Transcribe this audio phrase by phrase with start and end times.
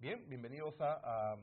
[0.00, 1.36] Bien, bienvenidos a,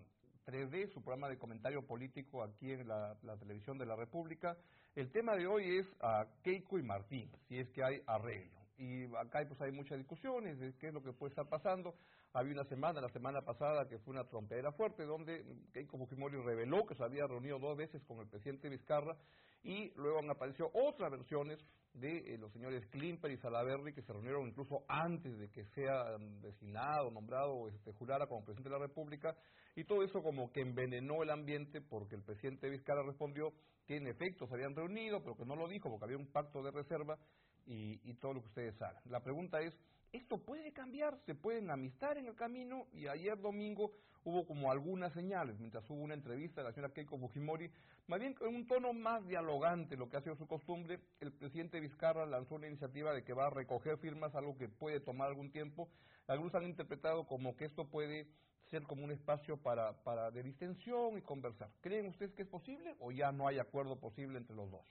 [0.47, 4.57] 3D, su programa de comentario político aquí en la, televisión de la República.
[4.95, 8.59] El tema de hoy es a Keiko y Martín, si es que hay arreglo.
[8.79, 11.93] Y acá pues, hay muchas discusiones de qué es lo que puede estar pasando.
[12.37, 15.43] Había una semana, la semana pasada, que fue una trompera fuerte, donde
[15.73, 19.17] Keiko Fujimori reveló que se había reunido dos veces con el presidente Vizcarra
[19.63, 21.57] y luego han aparecido otras versiones
[21.93, 26.15] de eh, los señores Klimper y Salaverry que se reunieron incluso antes de que sea
[26.19, 29.35] mm, designado, nombrado este, jurara como presidente de la República
[29.75, 33.51] y todo eso como que envenenó el ambiente porque el presidente Vizcarra respondió
[33.87, 36.61] que en efecto se habían reunido pero que no lo dijo porque había un pacto
[36.61, 37.17] de reserva
[37.65, 39.01] y, y todo lo que ustedes saben.
[39.05, 39.75] La pregunta es,
[40.11, 43.91] esto puede cambiar, se pueden amistar en el camino y ayer domingo
[44.23, 47.71] hubo como algunas señales, mientras hubo una entrevista de la señora Keiko Fujimori,
[48.07, 51.79] más bien en un tono más dialogante, lo que ha sido su costumbre, el presidente
[51.79, 55.51] Vizcarra lanzó una iniciativa de que va a recoger firmas, algo que puede tomar algún
[55.51, 55.89] tiempo.
[56.27, 58.27] Algunos han interpretado como que esto puede
[58.69, 61.69] ser como un espacio para, para de distensión y conversar.
[61.81, 64.85] ¿Creen ustedes que es posible o ya no hay acuerdo posible entre los dos?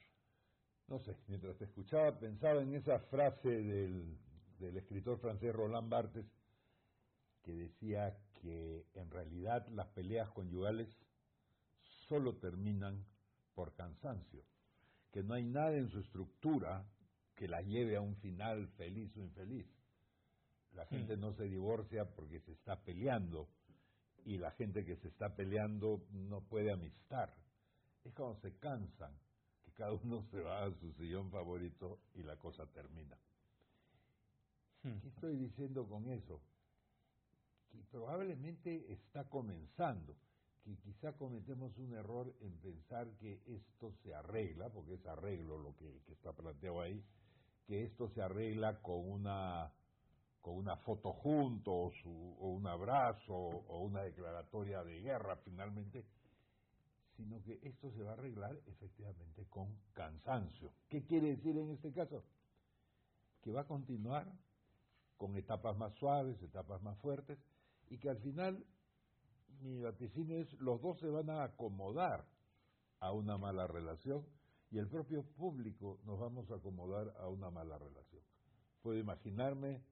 [0.89, 4.19] No sé, mientras te escuchaba pensaba en esa frase del
[4.59, 6.27] del escritor francés Roland Barthes,
[7.43, 10.89] que decía que en realidad las peleas conyugales
[12.09, 13.05] solo terminan
[13.55, 14.45] por cansancio,
[15.13, 16.85] que no hay nada en su estructura
[17.35, 19.67] que la lleve a un final feliz o infeliz.
[20.73, 23.49] La gente no se divorcia porque se está peleando
[24.25, 27.35] y la gente que se está peleando no puede amistar.
[28.05, 29.13] Es cuando se cansan
[29.65, 33.17] que cada uno se va a su sillón favorito y la cosa termina.
[34.87, 36.41] ¿Qué estoy diciendo con eso?
[37.73, 40.15] Que probablemente está comenzando,
[40.63, 45.75] que quizá cometemos un error en pensar que esto se arregla, porque es arreglo lo
[45.77, 47.05] que, está planteado ahí,
[47.67, 49.73] que esto se arregla con una
[50.41, 56.05] con una foto juntos o un abrazo o una declaratoria de guerra finalmente,
[57.17, 60.71] sino que esto se va a arreglar efectivamente con cansancio.
[60.89, 62.23] ¿Qué quiere decir en este caso?
[63.43, 64.33] Que va a continuar
[65.17, 67.39] con etapas más suaves, etapas más fuertes,
[67.89, 68.65] y que al final
[69.61, 72.27] mi vaticino es los dos se van a acomodar
[73.01, 74.25] a una mala relación
[74.71, 78.23] y el propio público nos vamos a acomodar a una mala relación.
[78.83, 79.83] Puedo imaginarme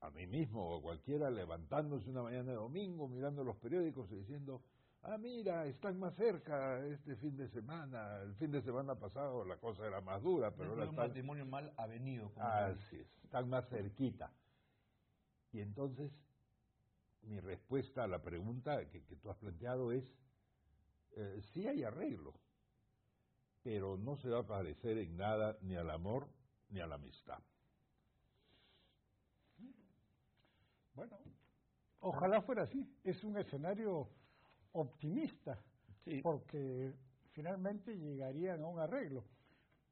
[0.00, 4.16] a mí mismo o a cualquiera levantándose una mañana de domingo, mirando los periódicos y
[4.16, 4.62] diciendo,
[5.02, 9.56] ah, mira, están más cerca este fin de semana, el fin de semana pasado la
[9.56, 12.32] cosa era más dura, pero ahora un matrimonio mal avenido.
[12.36, 14.32] Así es, están más cerquita.
[15.52, 16.12] Y entonces,
[17.22, 20.04] mi respuesta a la pregunta que, tú has planteado es,
[21.16, 22.34] eh, sí hay arreglo,
[23.62, 26.28] pero no se va a parecer en nada ni al amor
[26.68, 27.40] ni a la amistad.
[30.94, 31.18] Bueno,
[32.00, 32.86] ojalá fuera así.
[33.04, 34.08] Es un escenario
[34.72, 35.58] optimista,
[36.22, 36.92] porque
[37.32, 39.24] finalmente llegarían a un arreglo.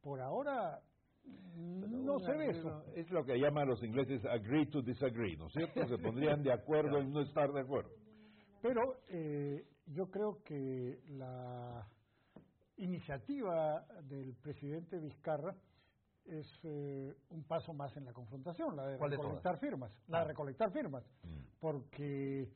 [0.01, 0.81] Por ahora
[1.57, 2.85] no se ve eso.
[2.95, 5.87] Es lo que llaman los ingleses agree to disagree, ¿no es cierto?
[5.87, 7.91] Se pondrían de acuerdo en no estar de acuerdo.
[8.63, 11.87] Pero eh, yo creo que la
[12.77, 15.55] iniciativa del presidente Vizcarra
[16.25, 20.29] es eh, un paso más en la confrontación, la de recolectar firmas, la de ah.
[20.29, 21.59] recolectar firmas, mm.
[21.59, 22.49] porque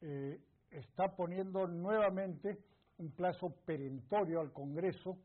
[0.00, 0.40] eh,
[0.72, 2.58] está poniendo nuevamente
[2.98, 5.18] un plazo perentorio al Congreso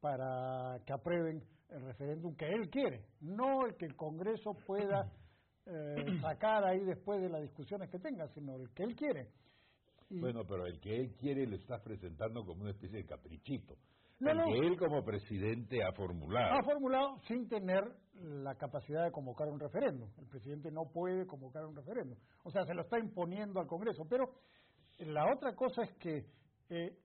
[0.00, 5.10] para que aprueben el referéndum que él quiere, no el que el Congreso pueda
[5.66, 9.28] eh, sacar ahí después de las discusiones que tenga, sino el que él quiere.
[10.10, 13.76] Bueno, pero el que él quiere le está presentando como una especie de caprichito.
[14.18, 16.58] el que él como presidente ha formulado.
[16.58, 20.10] Ha formulado sin tener la capacidad de convocar un referéndum.
[20.18, 22.18] El presidente no puede convocar un referéndum.
[22.42, 24.04] O sea, se lo está imponiendo al Congreso.
[24.10, 24.34] Pero
[25.06, 26.26] la otra cosa es que
[26.68, 26.96] eh,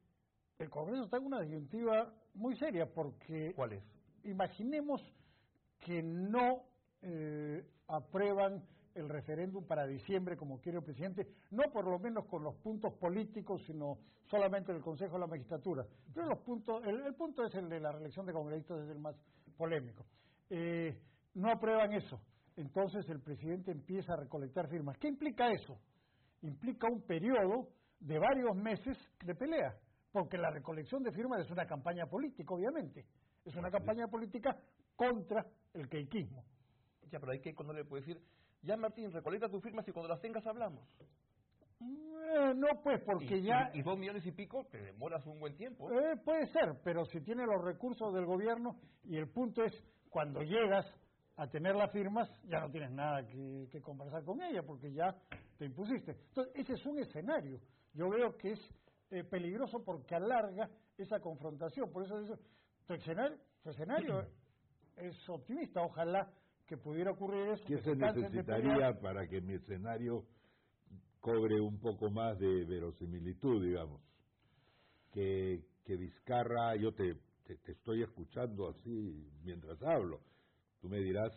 [0.60, 3.54] el Congreso está en una disyuntiva muy seria porque...
[3.56, 3.84] ¿Cuál es?
[4.24, 5.02] Imaginemos
[5.80, 6.64] que no
[7.02, 8.64] eh, aprueban
[8.96, 12.94] el referéndum para diciembre como quiere el presidente, no por lo menos con los puntos
[12.94, 14.00] políticos, sino
[14.30, 15.86] solamente el Consejo de la Magistratura.
[16.14, 19.16] Pero los puntos, el, punto es el de la reelección de congresistas, es el más
[19.58, 20.06] polémico.
[20.50, 20.98] Eh,
[21.36, 22.20] no aprueban eso.
[22.56, 24.98] Entonces el presidente empieza a recolectar firmas.
[24.98, 25.78] ¿Qué implica eso?
[26.42, 27.68] Implica un periodo
[28.06, 29.76] de varios meses de pelea,
[30.12, 33.06] porque la recolección de firmas es una campaña política, obviamente.
[33.44, 34.56] Es una campaña política
[34.96, 36.46] contra el queiquismo.
[37.10, 38.22] Ya, pero hay que cuando le puede decir,
[38.62, 40.88] ya Martín, recolecta tus firmas y cuando las tengas hablamos.
[41.82, 43.72] Eh, no, pues, porque ya...
[43.74, 45.92] Y, dos millones y pico, te demoras un buen tiempo.
[45.92, 49.74] Eh, puede ser, pero si tiene los recursos del gobierno y el punto es,
[50.10, 50.86] cuando llegas
[51.38, 55.16] a tener las firmas, ya no tienes nada que, conversar con ella porque ya
[55.58, 56.12] te impusiste.
[56.12, 57.60] Entonces, ese es un escenario.
[57.96, 58.60] Yo veo que es
[59.10, 61.92] eh, peligroso porque alarga esa confrontación.
[61.92, 62.40] Por eso, eso
[62.86, 64.28] tu escenario, tu escenario
[64.98, 65.82] es optimista.
[65.82, 66.32] Ojalá
[66.68, 67.64] que pudiera ocurrir eso.
[67.66, 70.26] ¿Qué se necesitaría para que mi escenario
[71.20, 74.02] cobre un poco más de verosimilitud, digamos?
[75.12, 77.16] Que, que Vizcarra, yo te,
[77.46, 80.22] te estoy escuchando así mientras hablo
[80.86, 81.34] Tú me dirás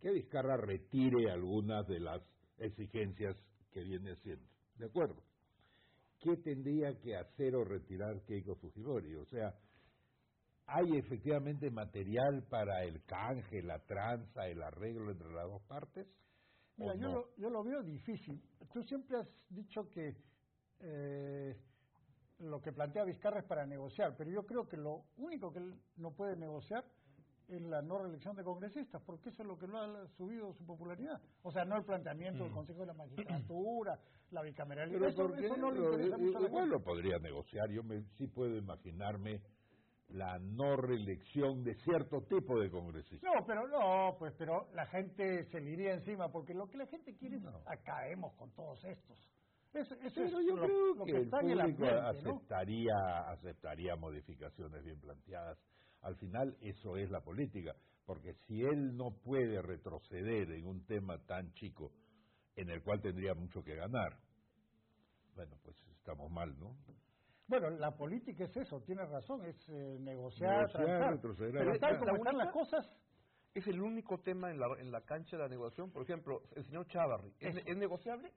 [0.00, 2.22] que Vizcarra retire algunas de las
[2.56, 3.36] exigencias
[3.70, 4.46] que viene haciendo.
[4.76, 5.22] ¿De acuerdo?
[6.20, 9.14] ¿Qué tendría que hacer o retirar Keiko Fujimori?
[9.14, 9.54] O sea,
[10.66, 16.06] ¿hay efectivamente material para el canje, la tranza, el arreglo entre las dos partes?
[16.76, 18.40] Mira, yo, lo, yo lo veo difícil.
[18.72, 20.16] Tú siempre has dicho que
[20.80, 21.56] eh,
[22.38, 25.74] lo que plantea Vizcarra es para negociar, pero yo creo que lo único que él
[25.96, 26.84] no puede negociar
[27.48, 30.64] en la no reelección de congresistas, porque eso es lo que lo ha subido su
[30.64, 31.20] popularidad.
[31.42, 32.56] O sea, no el planteamiento del mm.
[32.56, 33.98] Consejo de la Magistratura,
[34.30, 38.02] la bicameralidad, eso, no le interesa mucho a la Igual lo podría negociar, yo me,
[38.16, 39.40] sí puedo imaginarme
[40.08, 43.22] la no reelección de cierto tipo de congresistas.
[43.22, 46.86] No, pero no, pues pero la gente se le iría encima, porque lo que la
[46.86, 49.18] gente quiere es acaemos con todos estos.
[49.74, 55.58] Eso, pero yo creo que, el público aceptaría, aceptaría modificaciones bien planteadas
[56.02, 57.74] al final eso es la política,
[58.06, 61.92] porque si él no puede retroceder en un tema tan chico
[62.56, 64.18] en el cual tendría mucho que ganar,
[65.34, 66.76] bueno, pues estamos mal, ¿no?
[67.46, 70.68] Bueno, la política es eso, tiene razón, es eh, negociar,
[71.10, 71.52] retroceder.
[71.52, 72.88] Pero tal como están las cosas...
[73.54, 75.90] ¿Es el único tema en la, en la cancha de la negociación?
[75.90, 78.32] Por ejemplo, el señor Chávarri, ¿es, negociable?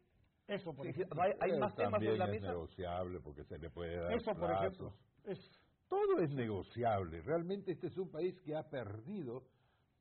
[0.48, 1.22] Eso, por ejemplo.
[1.40, 2.48] ¿Hay, más temas en la mesa?
[2.48, 4.94] es negociable porque se le puede dar Eso, por ejemplo.
[5.25, 5.61] Es,
[5.92, 7.22] todo es negociable.
[7.22, 9.44] Realmente este es un país que ha perdido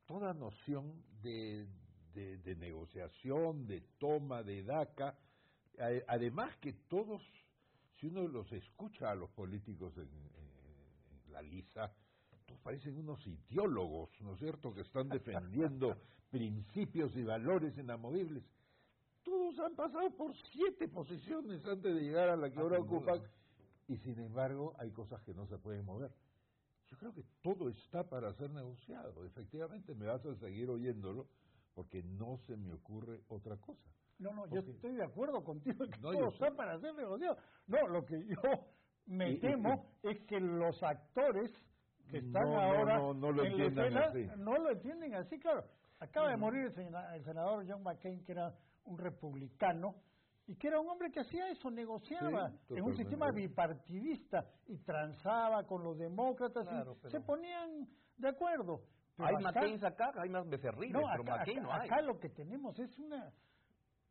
[0.07, 1.67] toda noción de,
[2.15, 5.19] de, negociación, de toma, de DACA.
[6.07, 7.21] Además que todos,
[7.99, 10.09] si uno los escucha a los políticos en,
[11.33, 11.93] la lisa,
[12.47, 15.97] todos parecen unos ideólogos, ¿no es cierto?, que están defendiendo
[16.31, 18.45] principios y valores inamovibles.
[19.25, 23.23] Todos han pasado por siete posiciones antes de llegar a la que ah, ahora ocupan
[23.91, 26.13] y sin embargo hay cosas que no se pueden mover.
[26.87, 29.25] Yo creo que todo está para ser negociado.
[29.25, 31.27] Efectivamente, me vas a seguir oyéndolo
[31.75, 33.91] porque no se me ocurre otra cosa.
[34.21, 37.37] No, no, yo estoy de acuerdo contigo que todo está para ser negociado.
[37.67, 38.37] No, lo que yo
[39.07, 41.51] me temo es que los actores
[42.11, 44.29] que están ahora no, lo en así.
[44.37, 45.65] no lo entienden así, claro.
[45.99, 49.97] Acaba de morir el senador John McCain, que era un republicano,
[50.50, 55.64] y que era un hombre que hacía eso, negociaba en un sistema bipartidista y transaba
[55.64, 56.66] con los demócratas
[57.04, 58.83] y se ponían de acuerdo.
[59.19, 61.87] hay McCain acá, hay más becerriles, pero no hay.
[61.87, 63.33] Acá lo que tenemos es una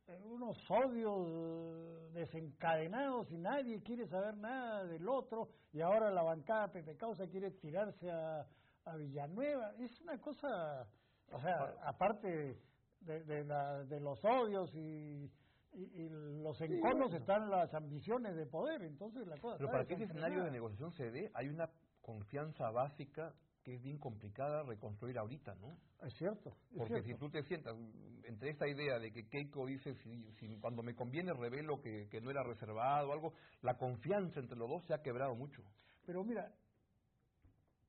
[0.06, 6.72] eh, unos odios desencadenados y nadie quiere saber nada del otro y ahora la bancada
[6.72, 8.46] Pepe Causa quiere tirarse a,
[8.86, 9.74] a Villanueva.
[9.78, 10.88] Es una cosa,
[11.32, 12.58] o sea, aparte
[13.00, 15.30] de, de, la, de los odios y
[15.72, 19.56] y, los enconos están las ambiciones de poder, entonces la cosa...
[19.58, 23.82] Pero para que ese escenario de negociación se dé, hay una confianza básica que es
[23.82, 25.76] bien complicada reconstruir ahorita, ¿no?
[26.02, 26.56] Es cierto.
[26.76, 27.76] Porque si tú te sientas
[28.24, 32.30] entre esta idea de que Keiko dice, si, cuando me conviene revelo que, que no
[32.30, 35.62] era reservado o algo, la confianza entre los dos se ha quebrado mucho.
[36.06, 36.54] Pero mira,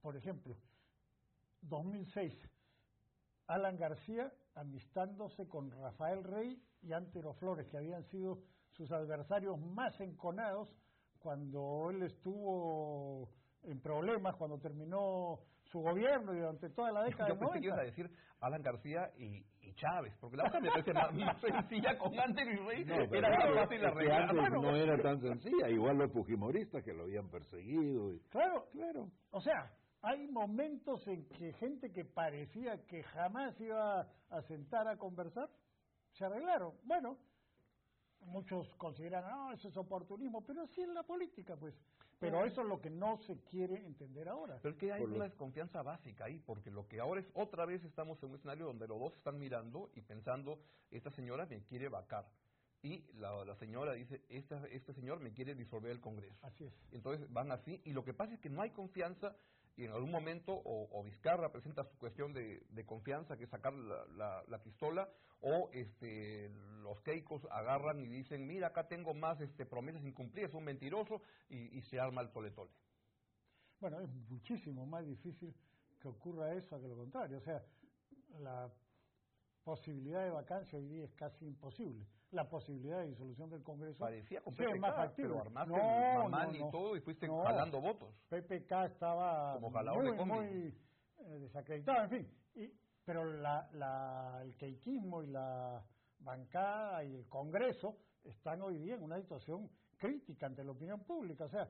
[0.01, 0.57] por ejemplo,
[1.61, 2.33] 2006,
[3.51, 8.39] Alan García amistándose con Rafael Rey y Antero Flores, que habían sido
[8.71, 10.73] sus adversarios más enconados
[11.19, 13.29] cuando él estuvo
[13.63, 17.79] en problemas, cuando terminó su gobierno y durante toda la década Yo pensé que ibas
[17.79, 22.51] a decir Alan García y, Chávez, porque la otra me parece más, sencilla con Antero
[22.51, 24.51] y Rey, era más fácil arreglar.
[24.51, 28.13] no era tan sencilla, igual los fujimoristas que lo habían perseguido.
[28.13, 28.19] Y...
[28.29, 29.09] Claro, claro.
[29.31, 34.97] O sea, hay momentos en que gente que parecía que jamás iba a sentar a
[34.97, 35.49] conversar,
[36.13, 36.73] se arreglaron.
[36.83, 37.17] Bueno,
[38.21, 41.75] muchos consideran, no, eso es oportunismo, pero sí en la política, pues.
[42.19, 44.59] Pero eso es lo que no se quiere entender ahora.
[44.61, 47.83] Pero es que hay una desconfianza básica ahí, porque lo que ahora es, otra vez
[47.83, 50.59] estamos en un escenario donde los dos están mirando y pensando,
[50.91, 52.27] esta señora me quiere vacar.
[52.83, 56.37] Y la, señora dice, esta, este señor me quiere disolver el Congreso.
[56.43, 56.73] Así es.
[56.91, 59.35] Entonces van así, y lo que pasa es que no hay confianza
[59.77, 64.61] y en algún momento o, Vizcarra presenta su cuestión de, confianza, que es sacar la,
[64.63, 65.09] pistola,
[65.41, 66.49] o este,
[66.83, 71.81] los keikos agarran y dicen, mira, acá tengo más este, promesas incumplidas, un mentiroso, y,
[71.83, 72.71] se arma el toletole.
[73.79, 75.55] Bueno, es muchísimo más difícil
[75.99, 77.37] que ocurra eso a que lo contrario.
[77.37, 77.63] O sea,
[78.39, 78.71] la
[79.63, 82.05] posibilidad de vacancia hoy día es casi imposible.
[82.31, 85.31] La posibilidad de disolución del Congreso Parecía sí, es más factible.
[85.33, 86.69] pero armaste No, no, mamán y no.
[86.69, 87.43] todo y fuiste No.
[87.43, 88.13] jalando votos.
[88.29, 90.77] PPK estaba Como muy, muy
[91.19, 92.31] eh, desacreditado, en fin.
[92.55, 92.71] Y,
[93.03, 95.83] pero la, la, el queiquismo y la
[96.19, 101.45] bancada y el Congreso están hoy día en una situación crítica ante la opinión pública.
[101.45, 101.69] O sea,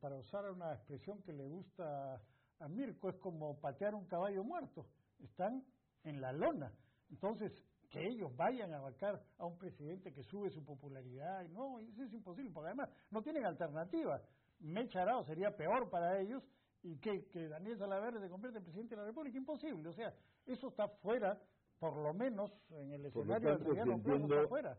[0.00, 2.20] para usar una expresión que le gusta
[2.60, 4.86] a Mirko, es como patear un caballo muerto.
[5.22, 5.64] Están
[6.04, 6.72] en la lona.
[7.12, 7.52] Entonces,
[7.90, 12.12] que ellos vayan a vacar a un presidente que sube su popularidad, no, eso es
[12.14, 14.20] imposible, porque además no tienen alternativa.
[14.60, 16.42] Mecha Arao sería peor para ellos
[16.82, 19.88] y que, que Daniel Salaverry se convierta en presidente de la República, imposible.
[19.90, 20.14] O sea,
[20.46, 21.38] eso está fuera,
[21.78, 24.78] por lo menos en el escenario del entiendo, está fuera.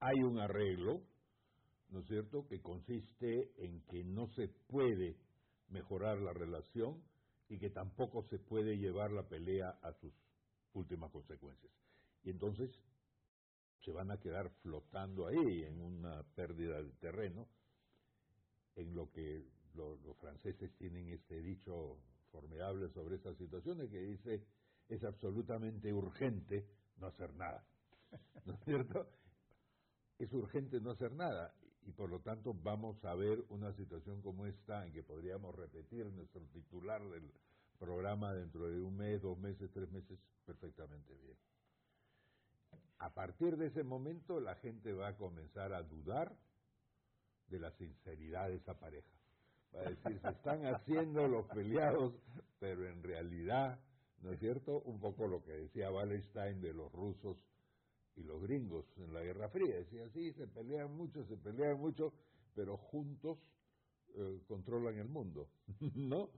[0.00, 1.02] hay un arreglo,
[1.90, 5.18] ¿no es cierto?, que consiste en que no se puede
[5.68, 7.02] mejorar la relación
[7.48, 10.23] y que tampoco se puede llevar la pelea a sus
[10.74, 11.72] últimas consecuencias.
[12.24, 12.70] Y entonces
[13.84, 17.48] se van a quedar flotando ahí en una pérdida de terreno,
[18.76, 21.98] en lo que lo- los franceses tienen este dicho
[22.32, 24.44] formidable sobre esas situaciones que dice
[24.88, 26.66] es absolutamente urgente
[26.98, 27.64] no hacer nada.
[28.46, 29.08] ¿No es cierto?
[30.18, 31.54] Es urgente no hacer nada
[31.86, 36.06] y por lo tanto vamos a ver una situación como esta en que podríamos repetir
[36.06, 37.30] nuestro titular del
[37.78, 41.36] programa dentro de un mes, dos meses, tres meses perfectamente bien.
[42.98, 46.36] A partir de ese momento la gente va a comenzar a dudar
[47.48, 49.10] de la sinceridad de esa pareja.
[49.74, 52.14] Va a decir, se están haciendo los peleados,
[52.60, 53.80] pero en realidad,
[54.20, 54.80] ¿no es cierto?
[54.82, 57.36] Un poco lo que decía Wallenstein de los rusos
[58.16, 59.76] y los gringos en la Guerra Fría.
[59.76, 62.12] Decía, sí, se pelean mucho, se pelean mucho,
[62.54, 63.38] pero juntos
[64.14, 65.48] eh, controlan el mundo,
[65.96, 66.30] ¿no?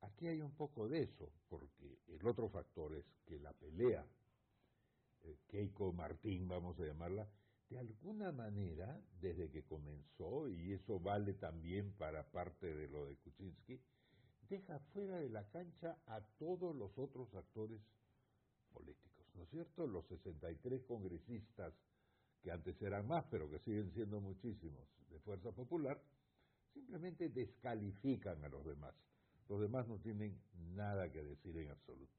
[0.00, 4.06] Aquí hay un poco de eso, porque el otro factor es que la pelea,
[5.22, 7.28] eh, Keiko Martín, vamos a llamarla,
[7.68, 13.16] de alguna manera, desde que comenzó, y eso vale también para parte de lo de
[13.16, 13.80] Kuczynski,
[14.48, 17.80] deja fuera de la cancha a todos los otros actores
[18.72, 19.86] políticos, ¿no es cierto?
[19.86, 21.74] Los 63 congresistas,
[22.40, 26.00] que antes eran más, pero que siguen siendo muchísimos, de Fuerza Popular,
[26.72, 28.94] simplemente descalifican a los demás.
[29.48, 30.38] Los demás no tienen
[30.74, 32.12] nada que decir en absoluto.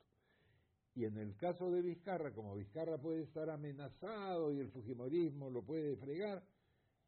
[0.96, 5.62] Y en el caso de Vizcarra, como Vizcarra puede estar amenazado y el Fujimorismo lo
[5.64, 6.44] puede fregar,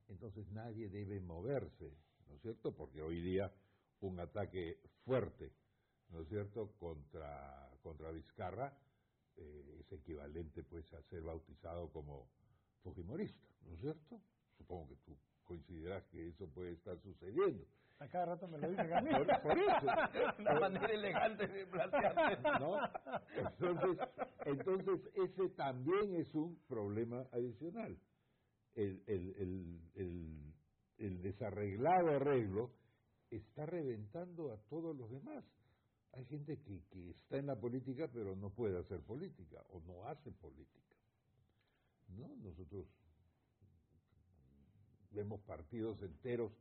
[0.08, 1.92] entonces nadie debe moverse,
[2.28, 2.74] ¿no es cierto?
[2.75, 3.51] Porque hoy día
[4.01, 5.51] un ataque fuerte,
[6.10, 8.78] ¿no es cierto?, contra, contra Vizcarra
[9.38, 12.30] eh, es equivalente pues a ser bautizado como
[12.84, 14.22] Fujimorista, ¿no es cierto?
[14.58, 17.66] Supongo que tú coincidirás que eso puede estar sucediendo.
[18.01, 19.12] A cada rato me lo dicen a mí.
[19.12, 19.88] Por, por eso.
[20.39, 22.41] Una manera elegante de plantearse.
[22.60, 22.79] ¿no?
[23.36, 24.10] Entonces,
[24.46, 27.96] entonces ese también es un problema adicional.
[28.74, 30.53] El, el, el, el,
[30.98, 32.72] el desarreglado arreglo
[33.29, 35.46] está reventando a todos los demás.
[36.13, 40.08] Hay gente que, que está en la política pero no puede hacer política o no
[40.08, 40.96] hace política.
[42.08, 42.36] ¿No?
[42.38, 42.88] Nosotros
[45.12, 46.51] vemos partidos enteros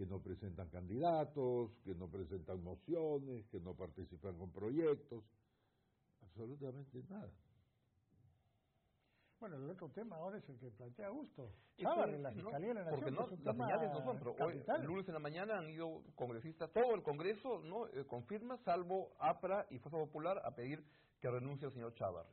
[0.00, 5.22] que no presentan candidatos, que no presentan mociones, que no participan con proyectos,
[6.22, 7.30] absolutamente nada.
[9.40, 11.52] Bueno, el otro tema ahora es el que plantea Augusto.
[11.76, 12.44] Eso Chávarri, la ¿no?
[12.44, 15.58] Fiscalía de la Nación, no, las señales no son, pero hoy, lunes en la mañana
[15.58, 20.54] han ido congresistas, todo el Congreso no eh, confirma, salvo APRA y Fuerza Popular, a
[20.54, 20.82] pedir
[21.20, 22.32] que renuncie el señor Chávarri.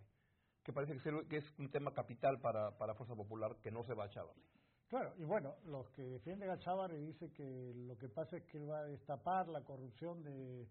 [0.64, 0.96] Que parece
[1.28, 4.42] que es un tema capital para, para Fuerza Popular, que no se va a Chávarri.
[4.90, 8.58] Claro, y bueno, los que defienden a Chávarri dicen que lo que pasa es que
[8.58, 10.66] él va a destapar la corrupción de,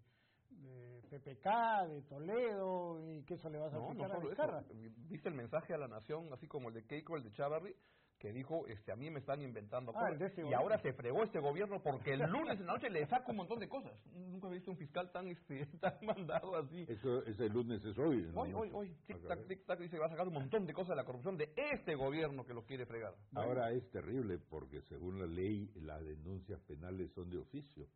[0.49, 4.59] de PPK, de Toledo, y que eso le va a No, no a solo Vizcarra.
[4.61, 4.73] eso.
[5.09, 7.75] Viste el mensaje a la nación, así como el de Keiko, el de Chávarri,
[8.19, 10.21] que dijo, este, a mí me están inventando Ah, cosas.
[10.31, 13.29] ese y ahora se fregó este gobierno porque el lunes en la noche le saca
[13.29, 13.93] un montón de cosas.
[14.13, 16.85] Nunca he visto un fiscal tan, este, tan mandado así.
[16.87, 18.23] Eso ese lunes es hoy.
[18.33, 18.41] ¿no?
[18.41, 20.95] Hoy, hoy, hoy, tic-tac, tic-tac, dice que va a sacar un montón de cosas de
[20.95, 23.13] la corrupción de este gobierno que lo quiere fregar.
[23.35, 27.87] Ahora es terrible porque según la ley las denuncias penales son de oficio.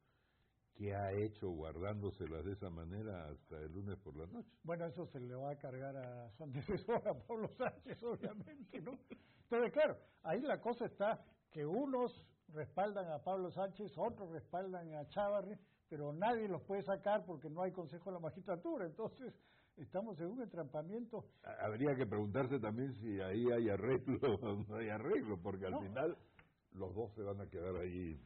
[0.76, 4.50] ¿Qué ha hecho guardándoselas de esa manera hasta el lunes por la noche?
[4.64, 8.98] Bueno, eso se le va a cargar a su antecesor, a Pablo Sánchez, obviamente, ¿no?
[9.44, 15.08] Entonces, claro, ahí la cosa está que unos respaldan a Pablo Sánchez, otros respaldan a
[15.10, 15.58] Chávarri,
[15.90, 18.86] pero nadie los puede sacar porque no hay consejo de la magistratura.
[18.86, 19.34] Entonces,
[19.78, 21.26] estamos en un entrampamiento.
[21.44, 25.74] Ha- Habría que preguntarse también si ahí hay arreglo o no hay arreglo, porque al
[25.74, 25.82] No.
[25.82, 26.18] final
[26.74, 28.18] los dos se van a quedar ahí.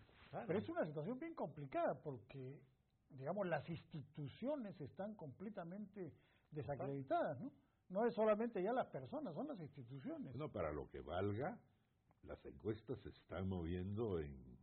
[0.47, 2.61] Pero es una situación bien complicada porque,
[3.09, 6.13] digamos, las instituciones están completamente
[6.51, 7.51] desacreditadas, ¿no?
[7.89, 10.35] no es solamente ya las personas, son las instituciones.
[10.35, 11.59] No, para lo que valga,
[12.23, 14.57] las encuestas se están moviendo en,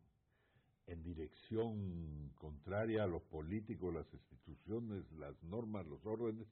[0.87, 6.49] en dirección contraria a los políticos, las instituciones, las normas, los órdenes.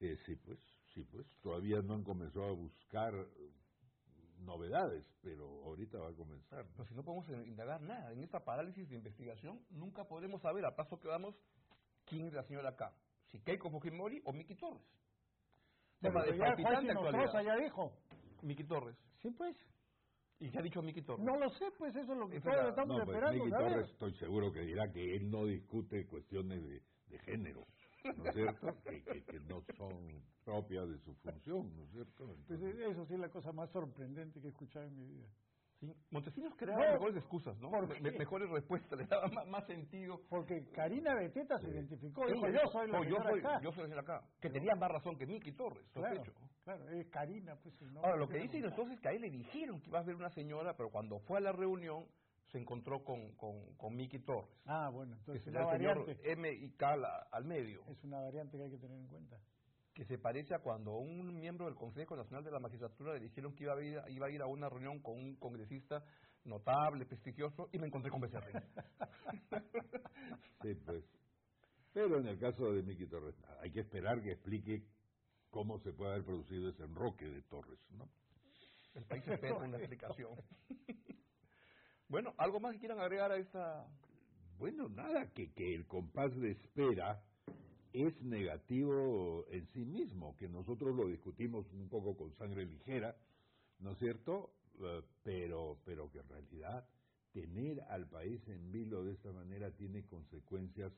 [0.00, 0.58] Eh, sí, pues,
[0.94, 3.14] sí, pues, todavía no han comenzado a buscar
[4.40, 6.66] novedades, pero ahorita va a comenzar.
[6.72, 10.74] Pero si no podemos indagar nada, en esta parálisis de investigación nunca podremos saber a
[10.74, 11.34] paso que vamos
[12.04, 12.92] quién es la señora acá,
[13.30, 14.82] si Keiko Fujimori o Miki Torres.
[16.00, 17.42] Tema de actualidad.
[17.42, 17.92] ya dijo.
[18.42, 18.96] Miki Torres.
[19.20, 19.56] Sí, pues.
[20.40, 21.24] ¿Y qué ha dicho Miki Torres?
[21.24, 23.44] No lo sé, pues eso es lo que todos estamos no, pues, esperando.
[23.44, 27.66] Miki Torres estoy seguro que dirá que él no discute cuestiones de, de género.
[28.04, 28.76] ¿No es cierto?
[28.84, 32.36] que, que, no son propias de su función, ¿no es cierto?
[32.46, 35.28] pues eso sí es la cosa más sorprendente que he escuchado en mi vida.
[35.80, 35.94] Sí.
[36.10, 37.70] Montesinos creaba mejores excusas, ¿no?
[37.70, 40.20] mejores respuestas, le daba más, sentido.
[40.28, 43.60] Porque Karina Beteta se identificó, dijo, yo soy la yo soy, acá.
[43.62, 44.24] Yo soy la acá.
[44.40, 46.22] Que tenía más razón que Miki Torres, claro,
[46.64, 47.80] Claro, es Karina, pues.
[47.80, 50.02] No, Ahora, lo que dicen entonces es que a él le dijeron que iba a
[50.02, 52.06] ver una señora, pero cuando fue a la reunión
[52.50, 54.50] se encontró con, con, con Miki Torres.
[54.66, 56.18] Ah, bueno, entonces es una variante.
[56.24, 56.96] M y K
[57.30, 57.82] al medio.
[57.88, 59.38] Es una variante que hay que tener en cuenta
[59.98, 63.52] que se parece a cuando un miembro del Consejo Nacional de la Magistratura le dijeron
[63.56, 66.04] que iba a ir, iba a, ir a una reunión con un congresista
[66.44, 68.62] notable, prestigioso, y me encontré con Becerril.
[70.62, 71.04] sí, pues.
[71.92, 74.84] Pero en el caso de Miki Torres, hay que esperar que explique
[75.50, 78.08] cómo se puede haber producido ese enroque de Torres, ¿no?
[78.94, 80.36] El país espera una explicación.
[82.08, 83.86] Bueno, ¿algo más que quieran agregar a esta...?
[84.58, 87.22] Bueno, nada, que, que el compás de espera
[87.92, 93.16] es negativo en sí mismo, que nosotros lo discutimos un poco con sangre ligera,
[93.78, 94.52] ¿no es cierto?
[94.80, 96.88] Eh, pero, pero que en realidad
[97.32, 100.92] tener al país en vilo de esta manera tiene consecuencias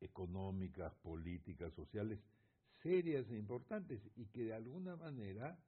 [0.00, 2.18] económicas, políticas, sociales
[2.82, 5.58] serias e importantes y que de alguna manera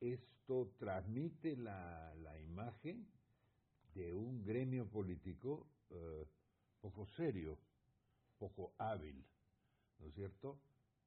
[0.00, 3.06] esto transmite la, la imagen
[3.94, 6.26] de un gremio político eh,
[6.80, 7.58] poco serio,
[8.38, 9.24] poco hábil.
[9.98, 10.58] ¿no es cierto?,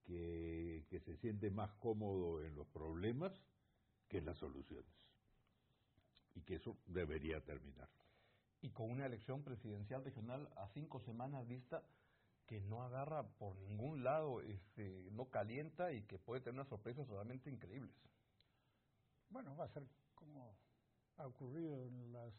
[0.03, 3.33] que, que se siente más cómodo en los problemas
[4.07, 4.93] que en las soluciones.
[6.35, 7.89] Y que eso debería terminar.
[8.61, 11.83] Y con una elección presidencial regional a cinco semanas vista
[12.45, 17.07] que no agarra por ningún lado, este, no calienta y que puede tener unas sorpresas
[17.07, 17.95] realmente increíbles.
[19.29, 20.55] Bueno, va a ser como
[21.17, 22.33] ha ocurrido en las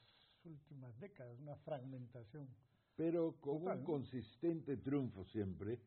[0.46, 2.48] últimas décadas, una fragmentación.
[2.96, 5.80] Pero con un consistente triunfo siempre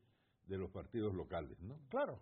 [0.46, 1.80] de los partidos locales, ¿no?
[1.90, 2.20] Claro,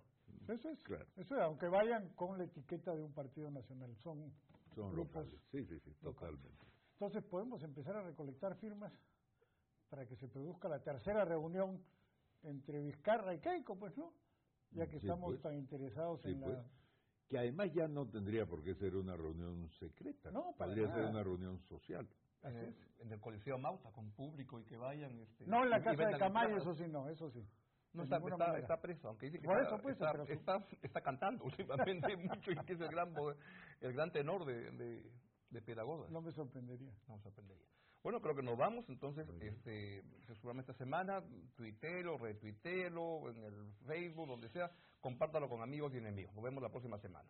[0.47, 1.05] eso es, claro.
[1.17, 4.31] eso es, aunque vayan con la etiqueta de un partido nacional, son,
[4.75, 5.41] son grupos locales.
[5.51, 6.65] Sí, sí, sí, totalmente.
[6.93, 8.93] Entonces podemos empezar a recolectar firmas
[9.89, 11.83] para que se produzca la tercera reunión
[12.43, 14.13] entre Vizcarra y Keiko, pues, ¿no?
[14.71, 15.41] Ya que estamos pues.
[15.41, 16.53] tan interesados en pues.
[16.53, 16.65] la...
[17.29, 21.23] Que además ya no tendría por qué ser una reunión secreta, no, podría ser una
[21.23, 22.07] reunión social.
[22.43, 25.19] En el Coliseo Mauta, con público y que vayan...
[25.19, 27.45] Este, no en la casa de Camayo, eso sí, no, eso sí.
[27.93, 28.17] No está,
[28.59, 29.97] está, preso, aunque dice que pues,
[30.29, 33.13] está, está, cantando últimamente mucho y que es el gran,
[33.81, 35.11] el gran tenor de, de,
[35.49, 36.11] de pedagogas.
[36.11, 36.93] No me sorprendería.
[37.07, 37.65] No me sorprendería.
[38.03, 40.03] Bueno, creo que nos vamos, entonces, este,
[40.35, 41.23] seguramente esta semana,
[41.55, 44.71] tuitelo, retuitelo, en el Facebook, donde sea,
[45.01, 46.33] compártalo con amigos y enemigos.
[46.35, 47.27] Nos vemos la próxima semana.